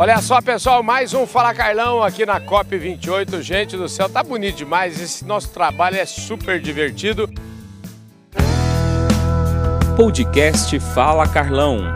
[0.00, 3.42] Olha só, pessoal, mais um Fala Carlão aqui na COP28.
[3.42, 4.98] Gente do céu, tá bonito demais.
[4.98, 7.28] Esse nosso trabalho é super divertido.
[9.98, 11.92] Podcast Fala Carlão.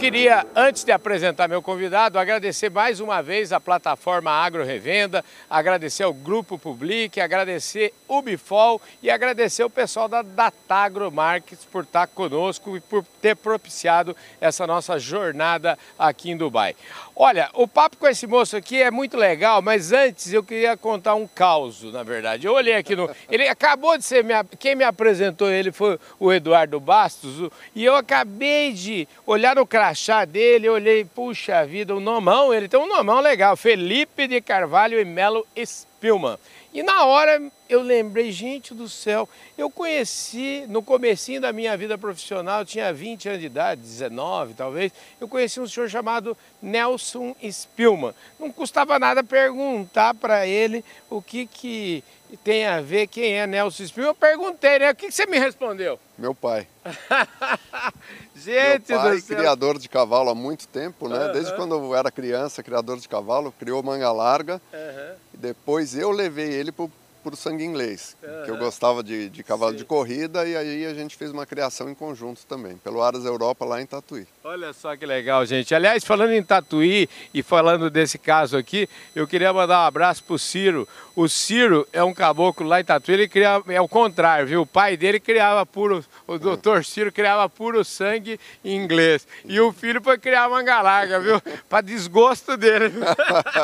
[0.00, 6.04] Queria, antes de apresentar meu convidado, agradecer mais uma vez a plataforma Agro Revenda, agradecer
[6.04, 12.06] ao Grupo Public, agradecer o Bifol e agradecer o pessoal da Datagro Markets por estar
[12.06, 16.74] conosco e por ter propiciado essa nossa jornada aqui em Dubai.
[17.22, 21.16] Olha, o papo com esse moço aqui é muito legal, mas antes eu queria contar
[21.16, 22.46] um caos, na verdade.
[22.46, 23.10] Eu olhei aqui no.
[23.30, 24.24] Ele acabou de ser.
[24.58, 30.24] Quem me apresentou ele foi o Eduardo Bastos, e eu acabei de olhar no crachá
[30.24, 34.98] dele, eu olhei, puxa vida, um nomão, ele tem um nomão legal, Felipe de Carvalho
[34.98, 36.38] e Melo Spilman.
[36.72, 41.98] E na hora eu lembrei, gente do céu, eu conheci, no comecinho da minha vida
[41.98, 48.14] profissional, tinha 20 anos de idade, 19 talvez, eu conheci um senhor chamado Nelson Spilman.
[48.38, 52.04] Não custava nada perguntar para ele o que, que
[52.36, 54.10] tem a ver quem é Nelson Spilman.
[54.10, 54.90] Eu perguntei, né?
[54.90, 55.98] O que, que você me respondeu?
[56.18, 56.66] Meu pai.
[58.36, 59.36] gente Meu pai, do céu.
[59.36, 61.30] criador de cavalo há muito tempo, né?
[61.32, 64.60] Desde quando eu era criança, criador de cavalo, criou manga larga.
[64.72, 65.14] Uhum.
[65.34, 66.90] E depois eu levei ele pro,
[67.22, 68.64] pro sangue inglês, que eu Aham.
[68.64, 69.78] gostava de, de cavalo Sim.
[69.78, 70.46] de corrida.
[70.46, 73.86] E aí a gente fez uma criação em conjunto também, pelo Aras Europa lá em
[73.86, 74.26] Tatuí.
[74.42, 75.74] Olha só que legal, gente.
[75.74, 80.38] Aliás, falando em Tatuí e falando desse caso aqui, eu queria mandar um abraço pro
[80.38, 80.88] Ciro.
[81.14, 84.62] O Ciro é um caboclo lá em Tatuí, ele criava, é o contrário, viu?
[84.62, 89.26] O pai dele criava puro, o doutor Ciro criava puro sangue inglês.
[89.44, 91.40] E o filho foi criar manga larga, viu?
[91.68, 92.92] Pra desgosto dele.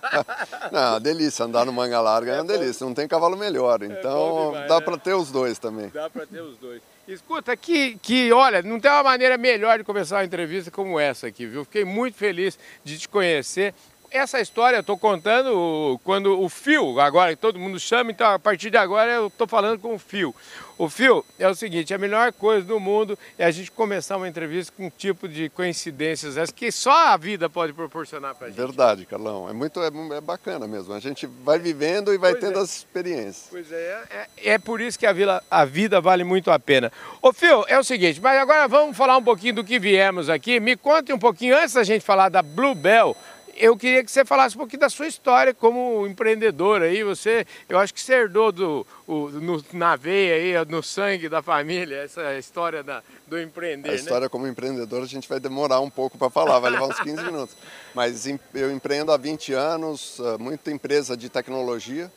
[0.70, 3.82] Não, delícia, andar no manga larga é, uma delícia, não tem cavalo melhor.
[3.82, 4.84] Então bom demais, dá né?
[4.84, 5.88] para ter os dois também.
[5.88, 6.80] Dá pra ter os dois.
[7.08, 11.26] Escuta, que, que olha, não tem uma maneira melhor de começar uma entrevista como essa
[11.26, 11.64] aqui, viu?
[11.64, 13.74] Fiquei muito feliz de te conhecer.
[14.10, 18.40] Essa história eu estou contando quando o Fio, agora que todo mundo chama, então a
[18.40, 20.34] partir de agora eu estou falando com o Fio.
[20.76, 24.26] O Fio é o seguinte, a melhor coisa do mundo é a gente começar uma
[24.26, 28.56] entrevista com um tipo de coincidências essas que só a vida pode proporcionar pra gente.
[28.56, 29.48] Verdade, Carlão.
[29.48, 30.94] É muito é, é bacana mesmo.
[30.94, 32.62] A gente vai vivendo e vai Pois tendo é.
[32.62, 33.46] as experiências.
[33.50, 36.90] Pois é, é, é por isso que a, vila, a vida vale muito a pena.
[37.20, 40.58] Ô Fio, é o seguinte, mas agora vamos falar um pouquinho do que viemos aqui.
[40.58, 43.14] Me conte um pouquinho, antes da gente falar da Bluebell,
[43.60, 47.04] eu queria que você falasse um pouquinho da sua história como empreendedor aí.
[47.04, 51.42] Você, eu acho que você herdou do, o, no, na veia aí, no sangue da
[51.42, 55.90] família, essa história da, do empreender, A história como empreendedor a gente vai demorar um
[55.90, 57.54] pouco para falar, vai levar uns 15 minutos.
[57.94, 62.10] Mas eu empreendo há 20 anos, ah, muita empresa de tecnologia.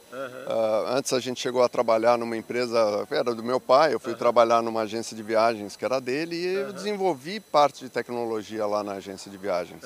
[0.47, 4.15] Ah, Antes a gente chegou a trabalhar numa empresa, era do meu pai, eu fui
[4.15, 8.83] trabalhar numa agência de viagens que era dele e eu desenvolvi parte de tecnologia lá
[8.83, 9.81] na agência de viagens.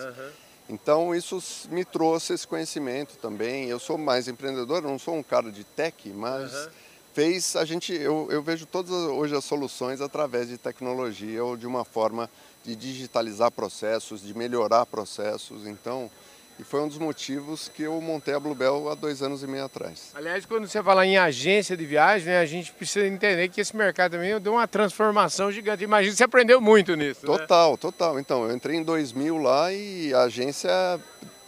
[0.70, 3.66] Então isso me trouxe esse conhecimento também.
[3.70, 6.70] Eu sou mais empreendedor, não sou um cara de tech, mas Aham.
[7.14, 7.94] fez a gente.
[7.94, 12.30] Eu, eu vejo todas as- hoje as soluções através de tecnologia ou de uma forma
[12.66, 15.66] de digitalizar processos, de melhorar processos.
[15.66, 16.12] Então,
[16.60, 19.66] e foi um dos motivos que eu montei a Bluebell há dois anos e meio
[19.66, 20.12] atrás.
[20.16, 23.76] Aliás, quando você fala em agência de viagem, né, a gente precisa entender que esse
[23.76, 25.84] mercado também deu uma transformação gigante.
[25.84, 27.38] Imagina, você aprendeu muito nisso, né?
[27.38, 28.20] Total, total.
[28.20, 30.70] Então, eu entrei em 2000 lá e a agência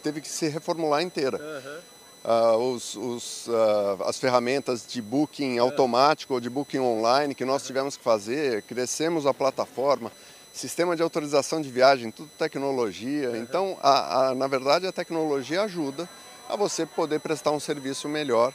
[0.02, 1.38] teve que se reformular inteira.
[1.38, 1.78] Aham.
[2.22, 7.62] Ah, os- os, ah, as ferramentas de booking automático ou de booking online que nós
[7.66, 10.12] tivemos que fazer, crescemos a plataforma,
[10.60, 13.32] sistema de autorização de viagem, tudo tecnologia.
[13.36, 16.08] Então, a- a- na verdade, a tecnologia ajuda
[16.48, 18.52] a você poder prestar um serviço melhor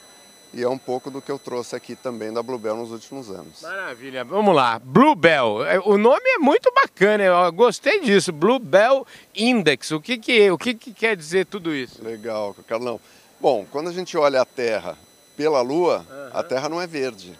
[0.54, 3.60] e é um pouco do que eu trouxe aqui também da Bluebell nos últimos anos.
[3.62, 4.78] Maravilha, vamos lá.
[4.78, 8.32] Bluebell, É, o nome é muito bacana, eu gostei disso.
[8.32, 12.02] Bluebell Index, o que que, o que que quer dizer tudo isso?
[12.04, 13.00] Legal, Carlão.
[13.40, 14.96] Bom, quando a gente olha a Terra
[15.36, 17.38] pela Lua, a Terra não é verde,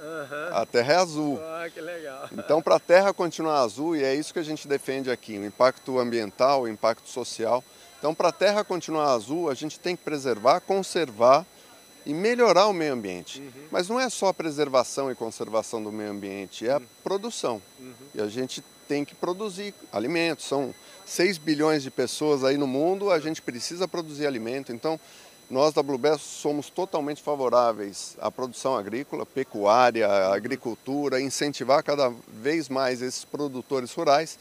[0.53, 1.41] a Terra é azul.
[1.43, 2.29] Ah, que legal.
[2.33, 5.45] Então, para a Terra continuar azul, e é isso que a gente defende aqui, o
[5.45, 7.65] impacto ambiental, o impacto social.
[7.99, 11.47] Então, para a Terra continuar azul, a gente tem que preservar, conservar
[12.05, 13.43] e melhorar o meio ambiente.
[13.71, 17.61] Mas não é só a preservação e conservação do meio ambiente, é a produção.
[18.15, 20.47] E a gente tem que produzir alimentos.
[20.47, 20.73] São
[21.05, 24.73] 6 bilhões de pessoas aí no mundo, a gente precisa produzir alimento.
[24.73, 25.01] Então,
[25.51, 33.01] nós da Bluebell somos totalmente favoráveis à produção agrícola, pecuária, agricultura, incentivar cada vez mais
[33.03, 34.39] esses produtores rurais,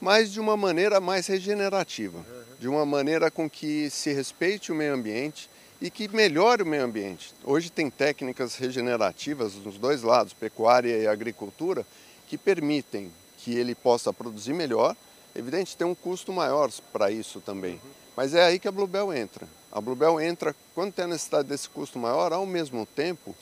[0.00, 2.24] mas de uma maneira mais regenerativa,
[2.58, 5.50] de uma maneira com que se respeite o meio ambiente
[5.80, 7.34] e que melhore o meio ambiente.
[7.44, 11.86] Hoje tem técnicas regenerativas nos dois lados, pecuária e agricultura,
[12.26, 14.96] que permitem que ele possa produzir melhor
[15.34, 17.80] Evidente, tem um custo maior para isso também.
[18.16, 19.46] Mas é aí que a Bluebell entra.
[19.72, 23.34] A Bluebell entra, quando tem a necessidade desse custo maior, ao mesmo tempo,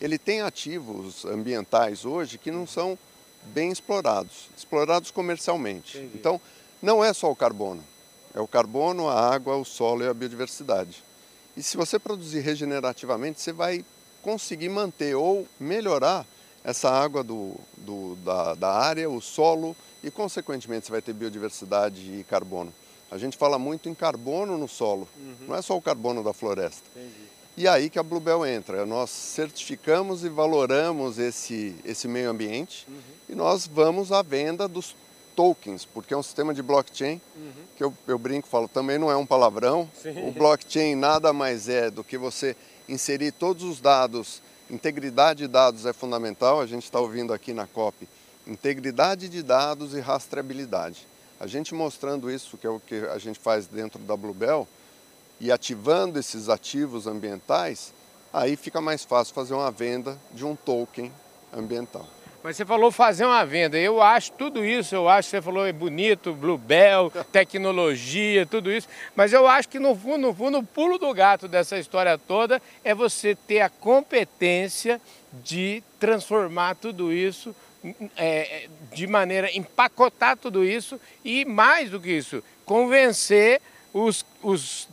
[0.00, 2.98] ele tem ativos ambientais hoje que não são
[3.44, 5.98] bem explorados, explorados comercialmente.
[5.98, 6.16] Entendi.
[6.16, 6.40] Então,
[6.82, 7.82] não é só o carbono.
[8.34, 11.02] É o carbono, a água, o solo e a biodiversidade.
[11.56, 13.84] E se você produzir regenerativamente, você vai
[14.20, 16.26] conseguir manter ou melhorar
[16.62, 22.00] essa água do, do da, da área, o solo e, consequentemente, você vai ter biodiversidade
[22.18, 22.74] e carbono.
[23.10, 25.48] A gente fala muito em carbono no solo, uhum.
[25.48, 26.88] não é só o carbono da floresta.
[26.96, 27.26] Entendi.
[27.56, 28.84] E aí que a Bluebell entra.
[28.84, 33.00] Nós certificamos e valoramos esse, esse meio ambiente uhum.
[33.30, 34.94] e nós vamos à venda dos
[35.34, 37.52] tokens, porque é um sistema de blockchain, uhum.
[37.76, 39.88] que eu, eu brinco, falo, também não é um palavrão.
[40.02, 40.28] Sim.
[40.28, 42.56] O blockchain nada mais é do que você
[42.88, 47.66] inserir todos os dados, integridade de dados é fundamental, a gente está ouvindo aqui na
[47.66, 48.08] COP,
[48.46, 51.06] integridade de dados e rastreabilidade.
[51.38, 54.66] A gente mostrando isso, que é o que a gente faz dentro da Bluebell,
[55.38, 57.92] e ativando esses ativos ambientais,
[58.32, 61.12] aí fica mais fácil fazer uma venda de um token
[61.52, 62.06] ambiental.
[62.42, 63.76] Mas você falou fazer uma venda.
[63.76, 68.88] Eu acho tudo isso, eu acho que você falou é bonito, Bluebell, tecnologia, tudo isso.
[69.16, 72.62] Mas eu acho que no fundo, no fundo, o pulo do gato dessa história toda
[72.84, 75.00] é você ter a competência
[75.42, 77.54] de transformar tudo isso
[78.16, 83.60] é, de maneira empacotar tudo isso e mais do que isso, convencer
[83.98, 84.88] os, os,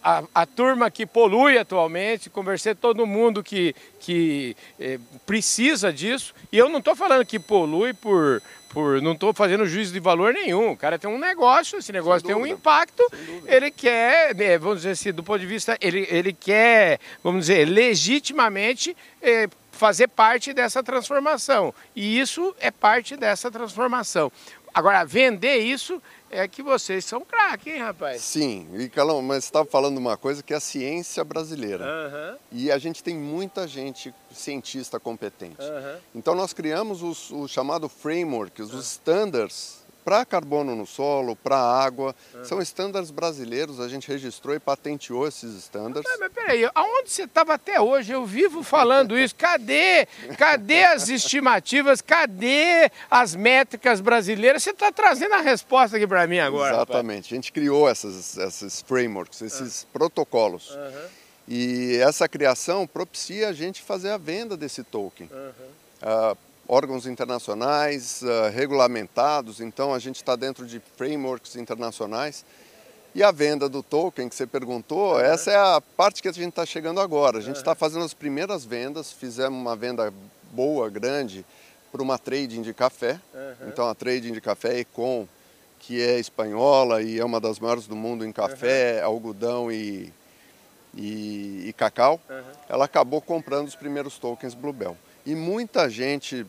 [0.00, 4.96] a, a, turma que polui atualmente, conversei todo mundo que, que é,
[5.26, 6.32] precisa disso.
[6.52, 10.32] E eu não estou falando que polui por, por não estou fazendo juízo de valor
[10.32, 10.70] nenhum.
[10.70, 13.02] O cara tem um negócio, esse negócio tem um impacto,
[13.46, 17.68] ele quer, né, vamos dizer assim, do ponto de vista, ele, ele quer, vamos dizer,
[17.68, 21.74] legitimamente é, fazer parte dessa transformação.
[21.94, 24.32] E isso é parte dessa transformação.
[24.74, 28.20] Agora, vender isso é que vocês são craque, hein, rapaz?
[28.22, 31.84] Sim, e Calão, mas você estava falando uma coisa que é a ciência brasileira.
[31.84, 32.38] Uhum.
[32.50, 35.62] E a gente tem muita gente cientista competente.
[35.62, 35.98] Uhum.
[36.12, 38.80] Então nós criamos os, o chamado framework, os uhum.
[38.80, 42.14] standards para carbono no solo, para água.
[42.34, 42.44] Uhum.
[42.44, 46.08] São estándares brasileiros, a gente registrou e patenteou esses estándares.
[46.08, 48.12] Mas, mas peraí, aonde você estava até hoje?
[48.12, 49.34] Eu vivo falando isso.
[49.34, 50.06] Cadê?
[50.36, 52.00] Cadê as estimativas?
[52.00, 54.62] Cadê as métricas brasileiras?
[54.62, 56.74] Você está trazendo a resposta aqui para mim agora.
[56.74, 57.32] Exatamente.
[57.32, 59.88] A gente criou essas, esses frameworks, esses uhum.
[59.92, 60.70] protocolos.
[60.70, 61.08] Uhum.
[61.46, 65.28] E essa criação propicia a gente fazer a venda desse token.
[65.32, 66.36] Uh,
[66.68, 72.44] órgãos internacionais uh, regulamentados, então a gente está dentro de frameworks internacionais.
[73.14, 75.20] E a venda do token que você perguntou, uhum.
[75.20, 77.38] essa é a parte que a gente está chegando agora.
[77.38, 77.76] A gente está uhum.
[77.76, 80.12] fazendo as primeiras vendas, fizemos uma venda
[80.50, 81.46] boa, grande,
[81.92, 83.20] para uma trading de café.
[83.32, 83.68] Uhum.
[83.68, 85.28] Então a trading de café Econ,
[85.78, 90.12] que é espanhola e é uma das maiores do mundo em café, algodão e,
[90.96, 92.20] e, e cacau,
[92.68, 94.96] ela acabou comprando os primeiros tokens Bluebell.
[95.26, 96.46] E muita gente,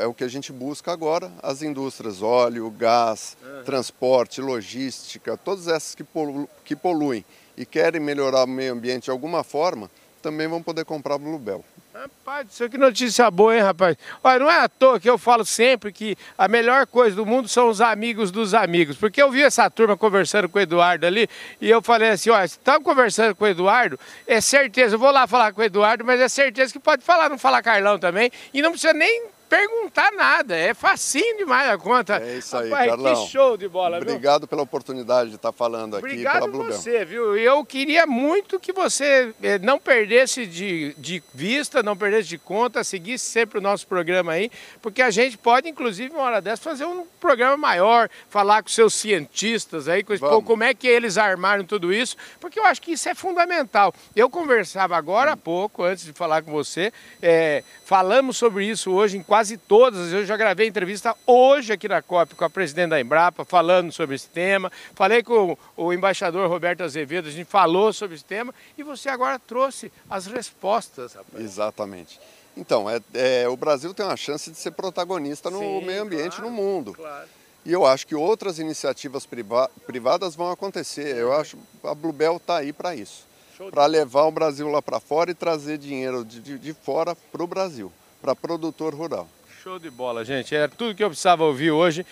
[0.00, 3.64] é o que a gente busca agora, as indústrias, óleo, gás, uhum.
[3.64, 7.22] transporte, logística, todas essas que, polu que poluem
[7.58, 9.90] e querem melhorar o meio ambiente de alguma forma,
[10.22, 11.62] também vão poder comprar Bluebell.
[11.98, 13.96] Rapaz, isso que notícia boa, hein, rapaz?
[14.22, 17.48] Olha, não é à toa que eu falo sempre que a melhor coisa do mundo
[17.48, 18.98] são os amigos dos amigos.
[18.98, 21.26] Porque eu vi essa turma conversando com o Eduardo ali
[21.58, 25.26] e eu falei assim: olha, estamos conversando com o Eduardo, é certeza, eu vou lá
[25.26, 28.30] falar com o Eduardo, mas é certeza que pode falar, não falar Carlão também.
[28.52, 30.56] E não precisa nem perguntar nada.
[30.56, 32.18] É facinho demais a conta.
[32.18, 33.24] É isso aí, Rapaz, Carlão.
[33.24, 34.48] Que show de bola, Obrigado viu?
[34.48, 37.36] pela oportunidade de estar falando aqui Obrigado pela você, viu?
[37.36, 42.84] Eu queria muito que você eh, não perdesse de, de vista, não perdesse de conta,
[42.84, 44.50] seguisse sempre o nosso programa aí,
[44.82, 48.94] porque a gente pode, inclusive, uma hora dessa, fazer um programa maior, falar com seus
[48.94, 52.92] cientistas aí, com pô, como é que eles armaram tudo isso, porque eu acho que
[52.92, 53.94] isso é fundamental.
[54.14, 59.16] Eu conversava agora há pouco, antes de falar com você, é, falamos sobre isso hoje
[59.16, 60.14] em quase todas.
[60.14, 64.16] Eu já gravei entrevista hoje aqui na COP com a presidente da Embrapa, falando sobre
[64.16, 64.72] esse tema.
[64.94, 69.38] Falei com o embaixador Roberto Azevedo, a gente falou sobre esse tema e você agora
[69.38, 71.44] trouxe as respostas, rapaz.
[71.44, 72.18] Exatamente.
[72.56, 76.36] Então, é, é, o Brasil tem uma chance de ser protagonista no Sim, meio ambiente
[76.36, 76.94] claro, no mundo.
[76.94, 77.28] Claro.
[77.62, 81.14] E eu acho que outras iniciativas priva privadas vão acontecer.
[81.14, 83.26] Eu acho que a Bluebell está aí para isso.
[83.70, 87.44] Para levar o Brasil lá para fora e trazer dinheiro de, de, de fora para
[87.44, 87.92] o Brasil
[88.26, 89.28] para produtor rural.
[89.62, 90.54] Show de bola, gente.
[90.54, 92.04] Era tudo que eu precisava ouvir hoje.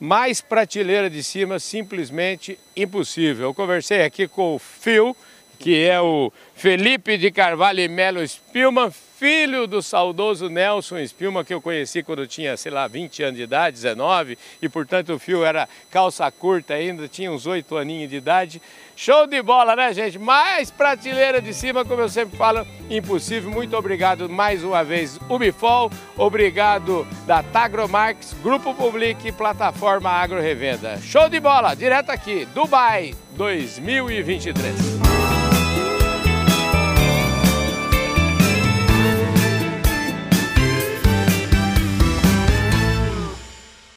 [0.00, 3.48] Mais prateleira de cima, simplesmente impossível.
[3.48, 5.16] Eu conversei aqui com o Phil,
[5.62, 11.54] que é o Felipe de Carvalho e Melo Spilman, filho do saudoso Nelson Spilman, que
[11.54, 15.20] eu conheci quando eu tinha, sei lá, 20 anos de idade, 19, e portanto o
[15.20, 18.60] fio era calça curta ainda, tinha uns 8 aninhos de idade.
[18.96, 20.18] Show de bola, né, gente?
[20.18, 23.48] Mais prateleira de cima, como eu sempre falo, impossível.
[23.48, 30.98] Muito obrigado mais uma vez, Ubifol, obrigado da Tagromarks, Grupo Public e Plataforma Agro Revenda.
[31.00, 35.01] Show de bola, direto aqui, Dubai 2023.